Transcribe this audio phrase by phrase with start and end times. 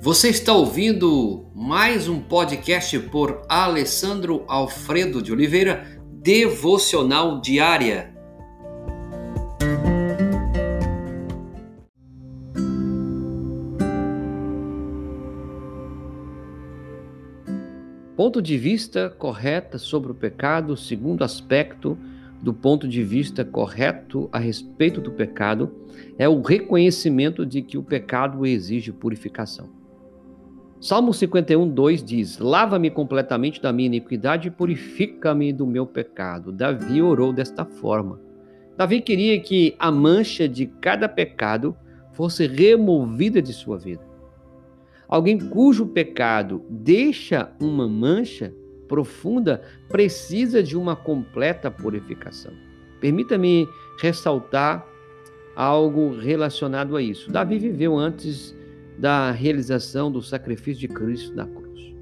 [0.00, 8.14] Você está ouvindo mais um podcast por Alessandro Alfredo de Oliveira, Devocional Diária.
[18.16, 21.98] Ponto de vista correta sobre o pecado, segundo aspecto
[22.40, 25.74] do ponto de vista correto a respeito do pecado,
[26.16, 29.77] é o reconhecimento de que o pecado exige purificação.
[30.80, 36.52] Salmo 51, 2 diz: Lava-me completamente da minha iniquidade e purifica-me do meu pecado.
[36.52, 38.20] Davi orou desta forma.
[38.76, 41.76] Davi queria que a mancha de cada pecado
[42.12, 44.06] fosse removida de sua vida.
[45.08, 48.54] Alguém cujo pecado deixa uma mancha
[48.86, 52.52] profunda precisa de uma completa purificação.
[53.00, 53.66] Permita-me
[54.00, 54.86] ressaltar
[55.56, 57.32] algo relacionado a isso.
[57.32, 58.56] Davi viveu antes
[58.98, 61.94] da realização do sacrifício de Cristo na cruz.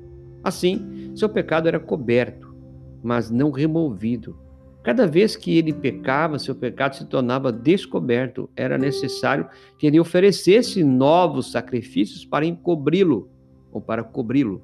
[0.42, 2.54] Assim, seu pecado era coberto,
[3.02, 4.38] mas não removido.
[4.82, 8.48] Cada vez que ele pecava, seu pecado se tornava descoberto.
[8.54, 13.28] Era necessário que ele oferecesse novos sacrifícios para encobri-lo
[13.72, 14.62] ou para cobri-lo.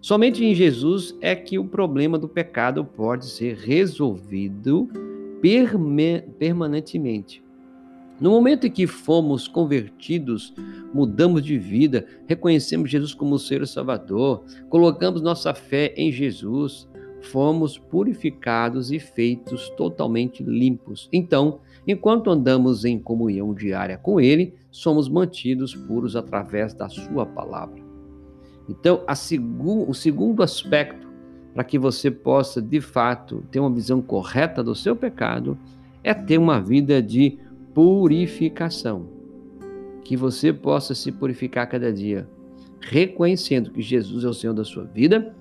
[0.00, 4.88] Somente em Jesus é que o problema do pecado pode ser resolvido
[6.38, 7.42] permanentemente.
[8.20, 10.54] No momento em que fomos convertidos,
[10.94, 16.88] mudamos de vida, reconhecemos Jesus como o Senhor Salvador, colocamos nossa fé em Jesus,
[17.22, 21.08] fomos purificados e feitos totalmente limpos.
[21.12, 27.82] Então, enquanto andamos em comunhão diária com Ele, somos mantidos puros através da Sua palavra.
[28.68, 31.10] Então, segu o segundo aspecto
[31.54, 35.58] para que você possa, de fato, ter uma visão correta do seu pecado
[36.02, 37.38] é ter uma vida de
[37.74, 39.08] purificação.
[40.04, 42.28] Que você possa se purificar cada dia,
[42.80, 45.34] reconhecendo que Jesus é o Senhor da sua vida,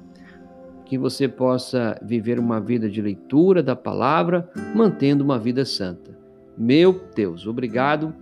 [0.85, 6.17] que você possa viver uma vida de leitura da palavra, mantendo uma vida santa.
[6.57, 8.13] Meu Deus, obrigado,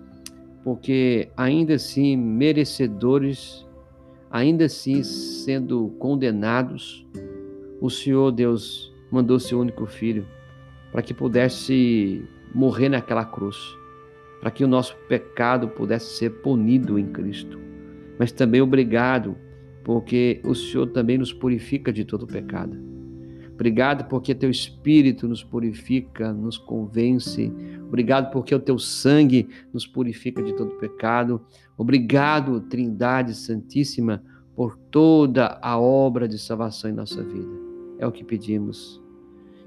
[0.64, 3.68] porque ainda assim merecedores
[4.30, 7.06] ainda assim sendo condenados,
[7.82, 10.28] o Senhor Deus mandou seu único filho
[10.92, 12.24] para que pudesse
[12.54, 13.78] morrer naquela cruz,
[14.40, 17.60] para que o nosso pecado pudesse ser punido em Cristo.
[18.18, 19.36] Mas também obrigado,
[19.84, 22.78] porque o Senhor também nos purifica de todo pecado.
[23.54, 27.52] Obrigado porque teu Espírito nos purifica, nos convence.
[27.88, 31.42] Obrigado porque o teu sangue nos purifica de todo pecado.
[31.78, 34.24] Obrigado, Trindade Santíssima,
[34.56, 37.52] por toda a obra de salvação em nossa vida.
[37.98, 39.02] É o que pedimos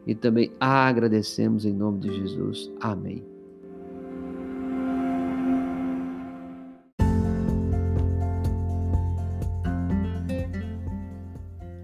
[0.07, 2.73] e também agradecemos em nome de Jesus.
[2.81, 3.42] Amém.